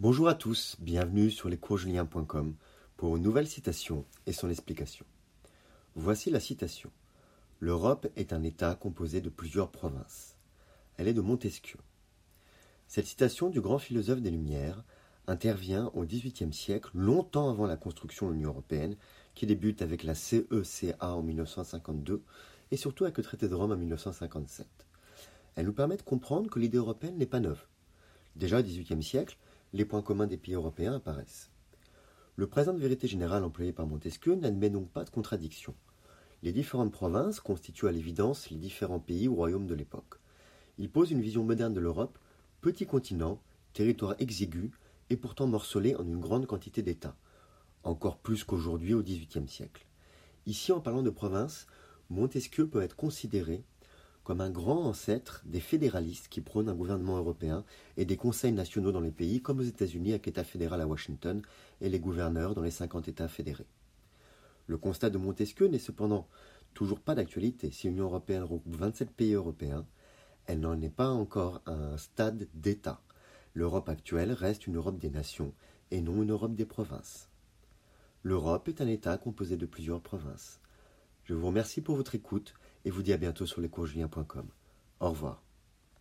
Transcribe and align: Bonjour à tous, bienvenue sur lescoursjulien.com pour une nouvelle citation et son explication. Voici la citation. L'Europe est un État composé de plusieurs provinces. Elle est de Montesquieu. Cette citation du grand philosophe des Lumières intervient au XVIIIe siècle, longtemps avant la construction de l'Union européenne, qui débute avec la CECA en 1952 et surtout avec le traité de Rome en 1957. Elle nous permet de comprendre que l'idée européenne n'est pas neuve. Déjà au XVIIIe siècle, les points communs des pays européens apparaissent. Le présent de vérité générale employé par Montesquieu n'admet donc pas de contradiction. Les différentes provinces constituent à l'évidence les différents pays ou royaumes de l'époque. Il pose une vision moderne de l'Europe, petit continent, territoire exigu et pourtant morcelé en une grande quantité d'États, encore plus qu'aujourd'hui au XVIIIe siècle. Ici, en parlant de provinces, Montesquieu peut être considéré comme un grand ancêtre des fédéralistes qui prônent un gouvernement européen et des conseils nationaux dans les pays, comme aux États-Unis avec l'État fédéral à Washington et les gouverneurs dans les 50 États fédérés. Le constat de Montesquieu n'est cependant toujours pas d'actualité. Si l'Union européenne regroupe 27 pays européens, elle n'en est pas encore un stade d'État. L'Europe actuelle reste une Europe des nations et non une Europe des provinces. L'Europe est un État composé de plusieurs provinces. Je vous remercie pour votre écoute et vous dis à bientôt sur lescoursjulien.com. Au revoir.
Bonjour 0.00 0.26
à 0.26 0.34
tous, 0.34 0.74
bienvenue 0.80 1.30
sur 1.30 1.48
lescoursjulien.com 1.48 2.56
pour 2.96 3.16
une 3.16 3.22
nouvelle 3.22 3.46
citation 3.46 4.04
et 4.26 4.32
son 4.32 4.50
explication. 4.50 5.06
Voici 5.94 6.30
la 6.30 6.40
citation. 6.40 6.90
L'Europe 7.60 8.08
est 8.16 8.32
un 8.32 8.42
État 8.42 8.74
composé 8.74 9.20
de 9.20 9.28
plusieurs 9.28 9.70
provinces. 9.70 10.36
Elle 10.96 11.06
est 11.06 11.14
de 11.14 11.20
Montesquieu. 11.20 11.78
Cette 12.88 13.06
citation 13.06 13.50
du 13.50 13.60
grand 13.60 13.78
philosophe 13.78 14.20
des 14.20 14.32
Lumières 14.32 14.82
intervient 15.28 15.92
au 15.94 16.04
XVIIIe 16.04 16.52
siècle, 16.52 16.90
longtemps 16.92 17.48
avant 17.48 17.68
la 17.68 17.76
construction 17.76 18.26
de 18.26 18.32
l'Union 18.32 18.50
européenne, 18.50 18.96
qui 19.36 19.46
débute 19.46 19.80
avec 19.80 20.02
la 20.02 20.16
CECA 20.16 20.96
en 21.14 21.22
1952 21.22 22.20
et 22.72 22.76
surtout 22.76 23.04
avec 23.04 23.16
le 23.16 23.22
traité 23.22 23.48
de 23.48 23.54
Rome 23.54 23.70
en 23.70 23.76
1957. 23.76 24.66
Elle 25.54 25.66
nous 25.66 25.72
permet 25.72 25.96
de 25.96 26.02
comprendre 26.02 26.50
que 26.50 26.58
l'idée 26.58 26.78
européenne 26.78 27.16
n'est 27.16 27.26
pas 27.26 27.38
neuve. 27.38 27.64
Déjà 28.34 28.58
au 28.58 28.62
XVIIIe 28.64 29.00
siècle, 29.00 29.38
les 29.74 29.84
points 29.84 30.02
communs 30.02 30.28
des 30.28 30.36
pays 30.36 30.54
européens 30.54 30.94
apparaissent. 30.94 31.50
Le 32.36 32.46
présent 32.46 32.72
de 32.72 32.78
vérité 32.78 33.08
générale 33.08 33.42
employé 33.42 33.72
par 33.72 33.88
Montesquieu 33.88 34.36
n'admet 34.36 34.70
donc 34.70 34.88
pas 34.88 35.02
de 35.02 35.10
contradiction. 35.10 35.74
Les 36.44 36.52
différentes 36.52 36.92
provinces 36.92 37.40
constituent 37.40 37.88
à 37.88 37.92
l'évidence 37.92 38.50
les 38.50 38.56
différents 38.56 39.00
pays 39.00 39.26
ou 39.26 39.34
royaumes 39.34 39.66
de 39.66 39.74
l'époque. 39.74 40.20
Il 40.78 40.90
pose 40.90 41.10
une 41.10 41.20
vision 41.20 41.42
moderne 41.42 41.74
de 41.74 41.80
l'Europe, 41.80 42.20
petit 42.60 42.86
continent, 42.86 43.42
territoire 43.72 44.14
exigu 44.20 44.70
et 45.10 45.16
pourtant 45.16 45.48
morcelé 45.48 45.96
en 45.96 46.06
une 46.06 46.20
grande 46.20 46.46
quantité 46.46 46.82
d'États, 46.82 47.16
encore 47.82 48.18
plus 48.18 48.44
qu'aujourd'hui 48.44 48.94
au 48.94 49.02
XVIIIe 49.02 49.48
siècle. 49.48 49.86
Ici, 50.46 50.70
en 50.70 50.80
parlant 50.80 51.02
de 51.02 51.10
provinces, 51.10 51.66
Montesquieu 52.10 52.68
peut 52.68 52.82
être 52.82 52.94
considéré 52.94 53.64
comme 54.24 54.40
un 54.40 54.50
grand 54.50 54.86
ancêtre 54.86 55.42
des 55.44 55.60
fédéralistes 55.60 56.28
qui 56.28 56.40
prônent 56.40 56.70
un 56.70 56.74
gouvernement 56.74 57.18
européen 57.18 57.62
et 57.98 58.06
des 58.06 58.16
conseils 58.16 58.52
nationaux 58.52 58.90
dans 58.90 59.00
les 59.00 59.10
pays, 59.10 59.42
comme 59.42 59.60
aux 59.60 59.64
États-Unis 59.64 60.10
avec 60.10 60.26
l'État 60.26 60.44
fédéral 60.44 60.80
à 60.80 60.86
Washington 60.86 61.42
et 61.82 61.90
les 61.90 62.00
gouverneurs 62.00 62.54
dans 62.54 62.62
les 62.62 62.70
50 62.70 63.06
États 63.08 63.28
fédérés. 63.28 63.66
Le 64.66 64.78
constat 64.78 65.10
de 65.10 65.18
Montesquieu 65.18 65.66
n'est 65.66 65.78
cependant 65.78 66.26
toujours 66.72 67.00
pas 67.00 67.14
d'actualité. 67.14 67.70
Si 67.70 67.86
l'Union 67.86 68.06
européenne 68.06 68.42
regroupe 68.42 68.76
27 68.76 69.10
pays 69.10 69.34
européens, 69.34 69.86
elle 70.46 70.60
n'en 70.60 70.80
est 70.80 70.88
pas 70.88 71.10
encore 71.10 71.60
un 71.66 71.96
stade 71.98 72.48
d'État. 72.54 73.02
L'Europe 73.52 73.90
actuelle 73.90 74.32
reste 74.32 74.66
une 74.66 74.76
Europe 74.76 74.98
des 74.98 75.10
nations 75.10 75.52
et 75.90 76.00
non 76.00 76.22
une 76.22 76.32
Europe 76.32 76.54
des 76.54 76.64
provinces. 76.64 77.28
L'Europe 78.22 78.68
est 78.68 78.80
un 78.80 78.88
État 78.88 79.18
composé 79.18 79.58
de 79.58 79.66
plusieurs 79.66 80.00
provinces. 80.00 80.60
Je 81.24 81.34
vous 81.34 81.46
remercie 81.46 81.80
pour 81.80 81.96
votre 81.96 82.14
écoute 82.14 82.54
et 82.84 82.90
vous 82.90 83.02
dis 83.02 83.12
à 83.12 83.16
bientôt 83.16 83.46
sur 83.46 83.60
lescoursjulien.com. 83.60 84.48
Au 85.00 85.10
revoir. 85.10 85.43